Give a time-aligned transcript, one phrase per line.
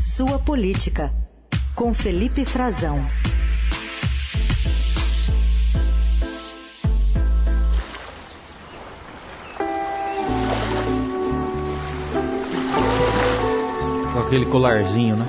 [0.00, 1.12] Sua Política,
[1.74, 3.04] com Felipe Frazão.
[14.12, 15.26] Com aquele colarzinho, né?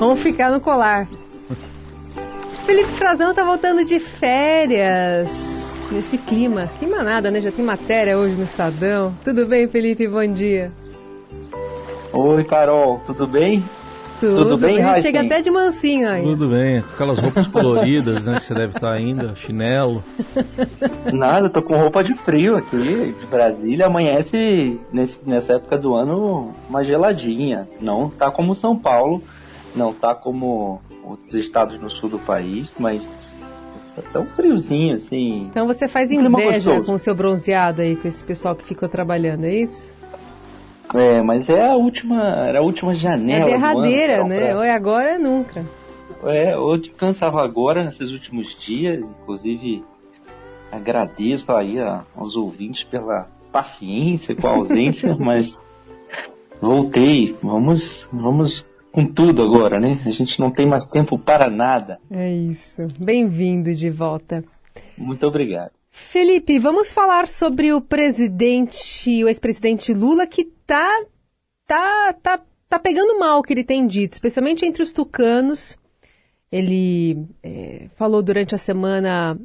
[0.00, 1.06] Vamos ficar no colar.
[2.66, 5.30] Felipe Frazão tá voltando de férias.
[5.92, 6.68] Nesse clima.
[6.80, 7.40] Clima nada, né?
[7.40, 9.16] Já tem matéria hoje no Estadão.
[9.22, 10.08] Tudo bem, Felipe?
[10.08, 10.79] Bom dia.
[12.12, 13.62] Oi, Carol, tudo bem?
[14.18, 15.26] Tudo, Tudo bem, Chega Heisen?
[15.26, 16.22] até de mansinho aí.
[16.22, 16.82] Tudo bem.
[16.82, 18.34] Com aquelas roupas coloridas, né?
[18.38, 19.34] Que você deve estar ainda.
[19.34, 20.04] Chinelo.
[21.10, 23.86] Nada, tô com roupa de frio aqui, de Brasília.
[23.86, 27.66] Amanhece nesse- nessa época do ano uma geladinha.
[27.80, 29.22] Não tá como São Paulo,
[29.74, 33.08] não tá como outros estados no sul do país, mas
[33.96, 35.46] tá tão friozinho assim.
[35.50, 39.44] Então você faz inveja com o seu bronzeado aí, com esse pessoal que ficou trabalhando,
[39.46, 39.98] é isso?
[40.94, 43.48] É, mas é a última, era a última janela.
[43.48, 44.46] é derradeira, ano, né?
[44.48, 45.64] pra- Ou é agora ou é nunca.
[46.24, 49.84] É, eu descansava agora nesses últimos dias, inclusive
[50.70, 55.56] agradeço aí a- aos ouvintes pela paciência com a ausência, mas
[56.60, 57.36] voltei.
[57.42, 60.00] Vamos, vamos com tudo agora, né?
[60.04, 61.98] A gente não tem mais tempo para nada.
[62.10, 62.86] É isso.
[62.98, 64.44] Bem-vindo de volta.
[64.98, 65.70] Muito obrigado.
[65.90, 71.04] Felipe, vamos falar sobre o presidente, o ex-presidente Lula, que tá,
[71.66, 75.76] tá, tá, tá pegando mal o que ele tem dito, especialmente entre os tucanos.
[76.50, 79.38] Ele eh, falou durante a semana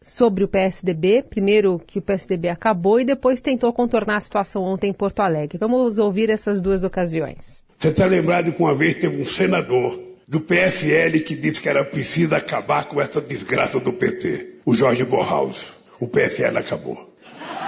[0.00, 4.90] sobre o PSDB, primeiro que o PSDB acabou e depois tentou contornar a situação ontem
[4.90, 5.58] em Porto Alegre.
[5.58, 7.64] Vamos ouvir essas duas ocasiões.
[7.78, 11.82] Você está lembrado que uma vez teve um senador do PFL que disse que era
[11.82, 15.64] preciso acabar com essa desgraça do PT, o Jorge Borhaus.
[15.98, 17.16] O PFL acabou.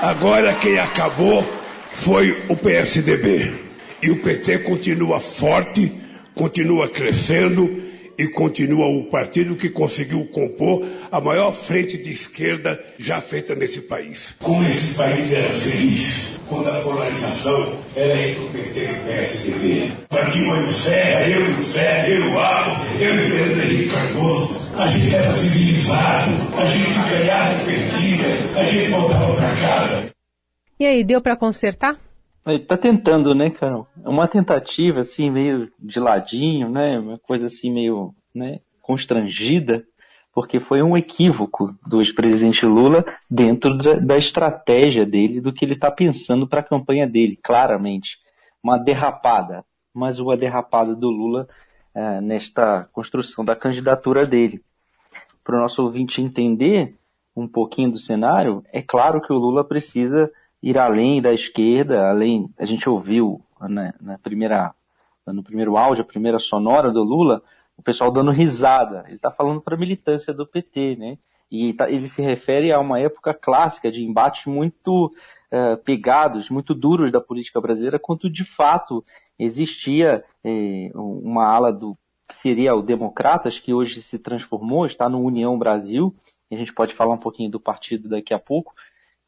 [0.03, 1.43] Agora quem acabou
[1.95, 3.71] foi o PSDB.
[4.03, 5.93] E o PT continua forte,
[6.35, 7.83] continua crescendo
[8.17, 13.81] e continua o partido que conseguiu compor a maior frente de esquerda já feita nesse
[13.81, 14.35] país.
[14.39, 19.93] Como esse país era feliz quando a polarização era entre o PT e o PSDB.
[20.09, 23.21] Para mim, o Serra, eu e o Serra, eu e o Apo, eu e o
[23.21, 29.35] Fernando Henrique Cardoso, a gente era civilizado, a gente ganhava e perdia, a gente voltava
[29.35, 30.13] para casa.
[30.79, 31.97] E aí, deu para consertar?
[32.47, 33.87] Ele tá tentando, né, Carol?
[34.05, 36.99] É uma tentativa, assim, meio de ladinho, né?
[36.99, 39.85] Uma coisa assim, meio né, constrangida,
[40.33, 45.75] porque foi um equívoco do ex-presidente Lula dentro da, da estratégia dele, do que ele
[45.75, 48.19] está pensando para a campanha dele, claramente.
[48.63, 51.49] Uma derrapada, mas uma derrapada do Lula
[51.95, 54.63] eh, nesta construção da candidatura dele.
[55.43, 56.97] Para o nosso ouvinte entender
[57.35, 60.31] um pouquinho do cenário, é claro que o Lula precisa
[60.63, 64.75] ir além da esquerda, além, a gente ouviu na, na primeira,
[65.27, 67.43] no primeiro áudio, a primeira sonora do Lula,
[67.81, 69.03] o pessoal dando risada.
[69.07, 71.19] Ele está falando para a militância do PT, né?
[71.51, 75.11] E tá- ele se refere a uma época clássica de embates muito
[75.51, 79.05] eh, pegados, muito duros da política brasileira, quando de fato
[79.37, 81.97] existia eh, uma ala do
[82.29, 86.15] que seria o Democratas, que hoje se transformou, está no União Brasil,
[86.53, 88.73] a gente pode falar um pouquinho do partido daqui a pouco,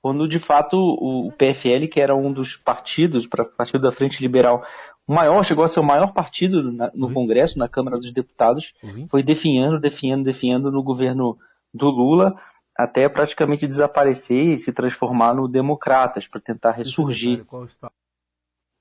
[0.00, 4.20] quando de fato o o PFL, que era um dos partidos, para partido da Frente
[4.20, 4.64] Liberal,
[5.06, 8.72] o maior, chegou a ser o maior partido na- no Congresso, na Câmara dos Deputados,
[8.82, 9.06] Uhum.
[9.08, 11.36] foi definhando, definhando, definhando no governo
[11.74, 12.38] do Lula,
[12.76, 17.44] até praticamente desaparecer e se transformar no Democratas, para tentar ressurgir.
[17.66, 17.90] Está?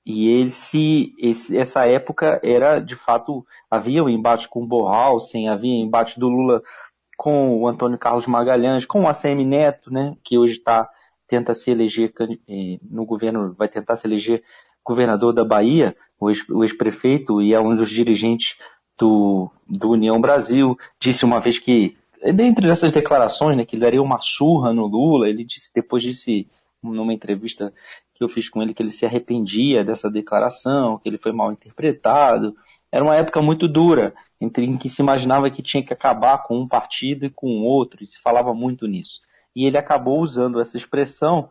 [0.04, 5.74] E esse, esse, essa época era, de fato, havia um embate com o Borrausen, havia
[5.74, 6.62] embate do Lula
[7.16, 10.88] com o Antônio Carlos Magalhães, com o ACM Neto, né, que hoje tá,
[11.28, 12.12] tenta se eleger
[12.48, 14.42] eh, no governo, vai tentar se eleger
[14.84, 18.56] governador da Bahia, o ex- o ex-prefeito, e é um dos dirigentes
[18.98, 21.96] do, do União Brasil, disse uma vez que,
[22.34, 26.48] dentre essas declarações, né, que ele daria uma surra no Lula, ele disse, depois disse
[26.82, 27.72] numa entrevista
[28.14, 31.52] que eu fiz com ele que ele se arrependia dessa declaração, que ele foi mal
[31.52, 32.56] interpretado.
[32.90, 36.58] Era uma época muito dura, entre em que se imaginava que tinha que acabar com
[36.58, 39.20] um partido e com outro, e se falava muito nisso.
[39.54, 41.50] E ele acabou usando essa expressão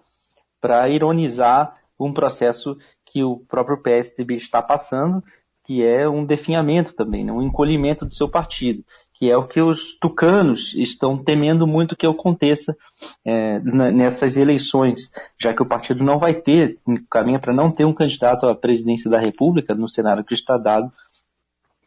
[0.60, 5.24] para ironizar um processo que o próprio PSDB está passando,
[5.64, 7.32] que é um definhamento também, né?
[7.32, 8.84] um encolhimento do seu partido,
[9.14, 12.76] que é o que os tucanos estão temendo muito que aconteça
[13.24, 17.94] é, nessas eleições, já que o partido não vai ter, caminha para não ter um
[17.94, 20.92] candidato à presidência da República no cenário que está dado.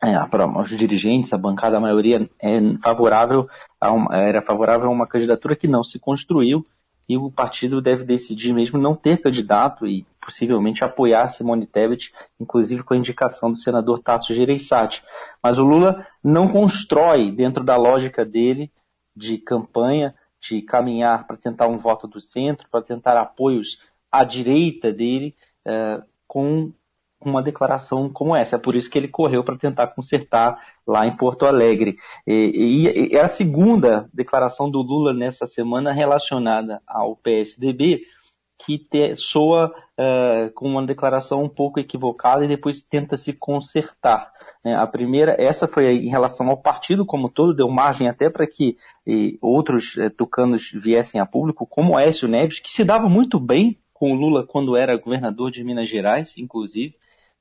[0.02, 0.14] É,
[0.60, 3.48] os dirigentes, a bancada, a maioria é favorável
[3.82, 6.64] uma- era favorável a uma candidatura que não se construiu
[7.08, 12.82] e o partido deve decidir mesmo não ter candidato e possivelmente apoiar Simone Tebet, inclusive
[12.82, 15.02] com a indicação do senador Tasso Gereissati.
[15.42, 18.72] Mas o Lula não constrói, dentro da lógica dele
[19.14, 23.78] de campanha, de caminhar para tentar um voto do centro, para tentar apoios
[24.10, 25.34] à direita dele,
[25.64, 26.72] é, com
[27.28, 28.56] uma declaração como essa.
[28.56, 31.96] É por isso que ele correu para tentar consertar lá em Porto Alegre.
[32.26, 38.02] E, é a segunda declaração do Lula nessa semana relacionada ao PSDB,
[38.58, 44.32] que te, soa uh, com uma declaração um pouco equivocada e depois tenta se consertar.
[44.64, 44.74] Né?
[44.74, 48.76] A primeira, essa foi em relação ao partido como todo, deu margem até para que
[49.06, 53.78] e, outros uh, tucanos viessem a público, como Écio Neves, que se dava muito bem
[53.92, 56.94] com o Lula quando era governador de Minas Gerais, inclusive,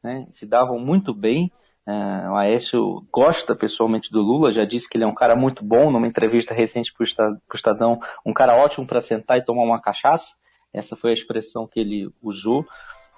[0.04, 0.28] né?
[0.32, 1.52] se davam muito bem.
[1.86, 5.66] Uh, o Aécio gosta pessoalmente do Lula, já disse que ele é um cara muito
[5.66, 9.82] bom numa entrevista recente para o Estadão, um cara ótimo para sentar e tomar uma
[9.82, 10.34] cachaça.
[10.74, 12.66] Essa foi a expressão que ele usou.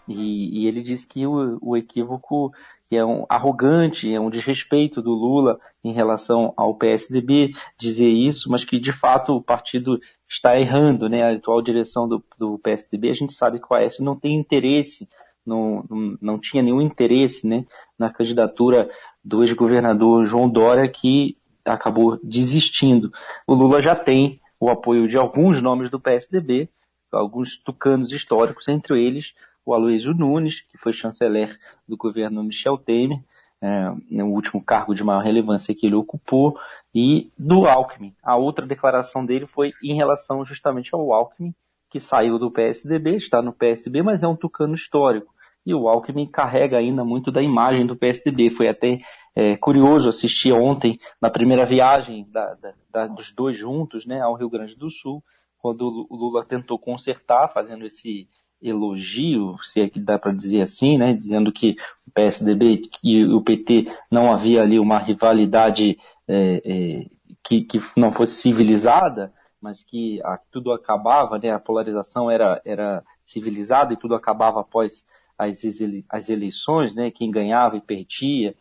[0.08, 2.52] E, e ele disse que o, o, equívoco
[2.88, 8.50] que é um arrogante, é um desrespeito do Lula em relação ao PSDB dizer isso,
[8.52, 10.00] mas que de fato o partido
[10.30, 11.24] está errando, né?
[11.24, 15.10] A atual direção do, do PSDB, a gente sabe que o Aécio não tem interesse,
[15.46, 15.86] não,
[16.22, 17.66] não, tinha nenhum interesse, né,
[17.98, 18.90] na candidatura
[19.24, 23.12] do ex-governador João Dória, que acabou desistindo.
[23.48, 26.70] O Lula já tem o apoio de alguns nomes do PSDB,
[27.12, 29.34] alguns tucanos históricos, entre eles
[29.66, 31.58] o Aloysio Nunes, que foi chanceler
[31.88, 33.20] do governo Michel Temer,
[33.62, 36.58] é, no último cargo de maior relevância que ele ocupou,
[36.94, 38.14] e do Alckmin.
[38.22, 41.54] A outra declaração dele foi em relação justamente ao Alckmin,
[41.90, 45.34] que saiu do PSDB, está no PSB, mas é um tucano histórico.
[45.66, 48.50] E o Alckmin carrega ainda muito da imagem do PSDB.
[48.52, 49.00] Foi até
[49.36, 54.36] é, curioso assistir ontem, na primeira viagem da, da, da, dos dois juntos né, ao
[54.36, 55.24] Rio Grande do Sul,
[55.58, 58.30] quando o Lula tentou consertar, fazendo esse
[58.62, 61.76] elogio, se é que dá para dizer assim, né, dizendo que
[62.08, 65.98] o PSDB e o PT não havia ali uma rivalidade
[66.28, 67.06] é, é,
[67.44, 73.04] que, que não fosse civilizada, mas que a, tudo acabava, né, a polarização era, era
[73.24, 75.06] civilizada e tudo acabava após
[75.38, 75.62] as,
[76.10, 78.56] as eleições, né, quem ganhava e perdia,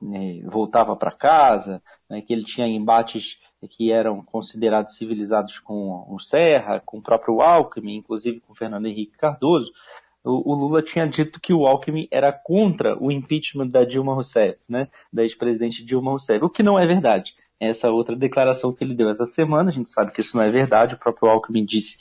[0.00, 3.38] né, voltava para casa, né, que ele tinha embates
[3.70, 9.16] que eram considerados civilizados com o Serra, com o próprio Alckmin, inclusive com Fernando Henrique
[9.16, 9.72] Cardoso,
[10.24, 14.58] o, o Lula tinha dito que o Alckmin era contra o impeachment da Dilma Rousseff,
[14.68, 17.34] né, da ex-presidente Dilma Rousseff, o que não é verdade.
[17.60, 20.50] Essa outra declaração que ele deu essa semana, a gente sabe que isso não é
[20.50, 21.98] verdade, o próprio Alckmin disse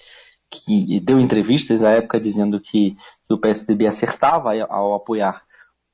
[0.49, 2.95] que deu entrevistas na época dizendo que,
[3.27, 5.44] que o PSDB acertava ao apoiar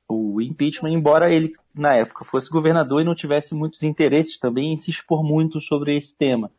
[0.08, 4.76] o impeachment, embora ele, na época, fosse governador e não tivesse muitos interesses também em
[4.76, 6.50] se expor muito sobre esse tema.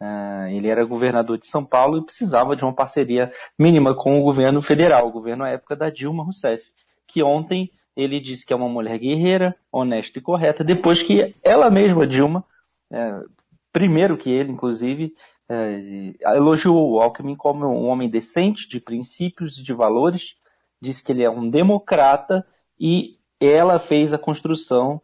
[0.00, 4.22] Uh, ele era governador de São Paulo e precisava de uma parceria mínima com o
[4.22, 6.64] governo federal, o governo à época da Dilma Rousseff,
[7.06, 11.70] que ontem ele disse que é uma mulher guerreira, honesta e correta, depois que ela
[11.70, 12.44] mesma, Dilma,
[12.90, 13.28] uh,
[13.72, 15.14] primeiro que ele, inclusive,
[15.50, 20.36] uh, elogiou o Alckmin como um homem decente, de princípios e de valores,
[20.80, 22.46] disse que ele é um democrata
[22.78, 25.00] e ela fez a construção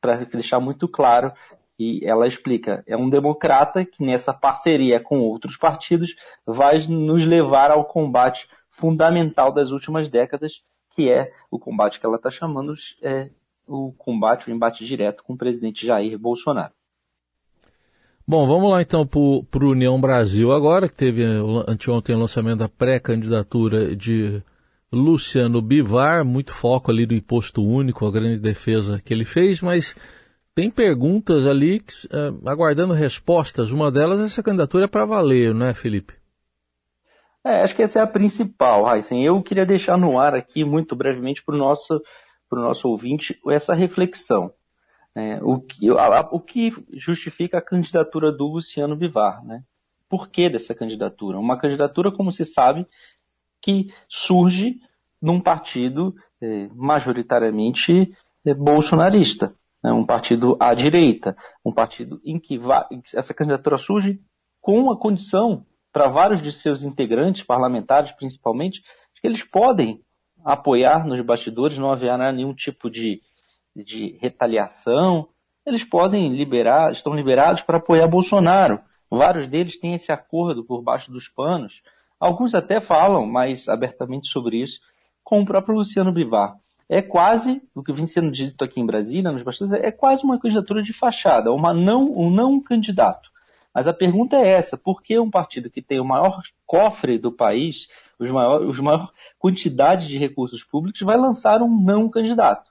[0.00, 1.32] para deixar muito claro
[1.78, 6.14] e ela explica, é um democrata que nessa parceria com outros partidos
[6.44, 12.16] vai nos levar ao combate fundamental das últimas décadas, que é o combate que ela
[12.16, 13.30] está chamando é,
[13.66, 16.72] o combate, o embate direto com o presidente Jair Bolsonaro.
[18.30, 19.18] Bom, vamos lá então para
[19.64, 21.24] o União Brasil agora, que teve
[21.66, 24.40] anteontem o lançamento da pré-candidatura de
[24.92, 29.96] Luciano Bivar, muito foco ali do imposto único, a grande defesa que ele fez, mas
[30.54, 33.72] tem perguntas ali uh, aguardando respostas.
[33.72, 36.14] Uma delas, essa candidatura é para valer, não é, Felipe?
[37.44, 39.24] É, acho que essa é a principal, Heisen.
[39.24, 42.00] Eu queria deixar no ar aqui, muito brevemente, para o nosso,
[42.52, 44.52] nosso ouvinte, essa reflexão.
[45.16, 49.64] É, o, que, o que justifica a candidatura do Luciano Bivar, né?
[50.08, 51.38] Por que dessa candidatura?
[51.38, 52.86] Uma candidatura, como se sabe,
[53.60, 54.80] que surge
[55.20, 58.12] num partido é, majoritariamente
[58.44, 62.58] é, bolsonarista, né, um partido à direita, um partido em que
[63.14, 64.20] essa candidatura surge
[64.60, 68.82] com a condição para vários de seus integrantes, parlamentares principalmente,
[69.20, 70.02] que eles podem
[70.44, 73.20] apoiar nos bastidores, não haverá nenhum tipo de,
[73.74, 75.28] de retaliação,
[75.64, 78.80] eles podem liberar, estão liberados para apoiar Bolsonaro.
[79.10, 81.82] Vários deles têm esse acordo por baixo dos panos.
[82.18, 84.80] Alguns até falam mais abertamente sobre isso,
[85.22, 86.56] com o próprio Luciano Bivar.
[86.88, 90.40] É quase, o que vem sendo dito aqui em Brasília, nos bastidores, é quase uma
[90.40, 93.30] candidatura de fachada, uma não, um não candidato.
[93.72, 97.30] Mas a pergunta é essa: por que um partido que tem o maior cofre do
[97.30, 102.69] país, os maior, os maior quantidade de recursos públicos, vai lançar um não candidato?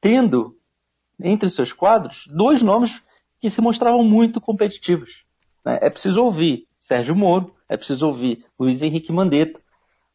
[0.00, 0.56] Tendo
[1.20, 3.02] entre seus quadros dois nomes
[3.40, 5.24] que se mostravam muito competitivos.
[5.64, 5.78] Né?
[5.82, 9.60] É preciso ouvir Sérgio Moro, é preciso ouvir Luiz Henrique Mandetta,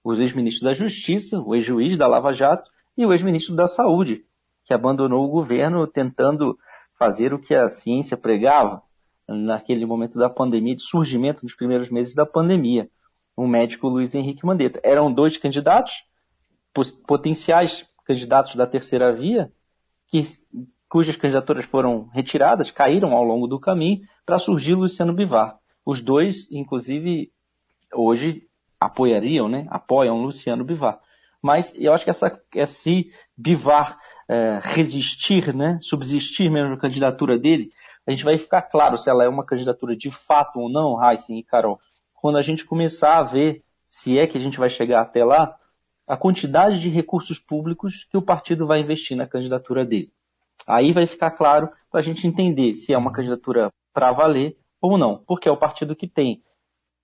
[0.04, 4.26] o ex-ministro da Justiça, o ex-juiz da Lava Jato e o ex-ministro da Saúde,
[4.66, 6.58] que abandonou o governo tentando
[6.98, 8.82] fazer o que a ciência pregava
[9.28, 12.90] naquele momento da pandemia, de surgimento nos primeiros meses da pandemia.
[13.36, 14.80] O médico Luiz Henrique Mandetta.
[14.84, 16.04] Eram dois candidatos,
[17.08, 19.52] potenciais candidatos da terceira via,
[20.14, 20.22] que,
[20.88, 25.58] cujas candidaturas foram retiradas, caíram ao longo do caminho, para surgir Luciano Bivar.
[25.84, 27.32] Os dois, inclusive,
[27.92, 28.44] hoje
[28.80, 29.66] apoiariam, né?
[29.72, 31.00] apoiam Luciano Bivar.
[31.42, 33.98] Mas eu acho que essa, esse Bivar
[34.30, 35.80] é, resistir, né?
[35.82, 37.72] subsistir mesmo na candidatura dele,
[38.06, 41.40] a gente vai ficar claro se ela é uma candidatura de fato ou não, Heisen
[41.40, 41.80] e Carol,
[42.14, 45.58] quando a gente começar a ver, se é que a gente vai chegar até lá,
[46.08, 50.12] a quantidade de recursos públicos que o partido vai investir na candidatura dele.
[50.68, 54.98] Aí vai ficar claro para a gente entender se é uma candidatura para valer ou
[54.98, 56.44] não, porque é o partido que tem,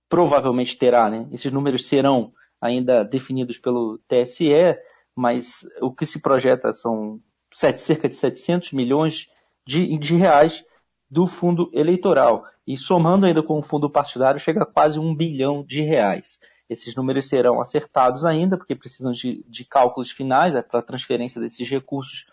[0.10, 1.28] provavelmente terá, né?
[1.32, 4.78] Esses números serão ainda definidos pelo TSE,
[5.16, 7.22] mas o que se projeta são
[7.54, 9.28] cerca de 700 milhões
[9.66, 10.64] de, de reais
[11.10, 12.44] do fundo eleitoral.
[12.68, 16.40] E somando ainda com o fundo partidário, chega a quase um bilhão de reais.
[16.70, 21.42] Esses números serão acertados ainda, porque precisam de, de cálculos finais é, para a transferência
[21.42, 22.26] desses recursos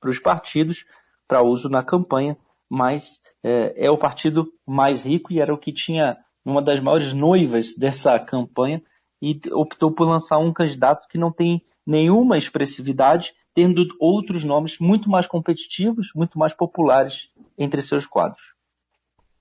[0.00, 0.84] para os partidos,
[1.26, 2.36] para uso na campanha,
[2.68, 7.12] mas é, é o partido mais rico e era o que tinha uma das maiores
[7.12, 8.82] noivas dessa campanha
[9.20, 15.08] e optou por lançar um candidato que não tem nenhuma expressividade, tendo outros nomes muito
[15.08, 18.57] mais competitivos, muito mais populares entre seus quadros.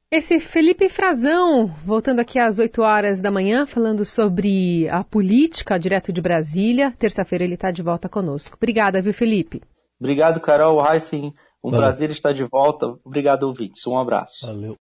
[0.10, 6.14] Esse Felipe Frazão, voltando aqui às 8 horas da manhã, falando sobre a política direto
[6.14, 6.94] de Brasília.
[6.98, 8.56] Terça-feira ele está de volta conosco.
[8.56, 9.62] Obrigada, viu, Felipe?
[10.00, 11.34] Obrigado, Carol Heisen.
[11.62, 11.80] Um Valeu.
[11.80, 12.88] prazer estar de volta.
[13.04, 13.86] Obrigado, ouvintes.
[13.86, 14.48] Um abraço.
[14.48, 14.76] Valeu.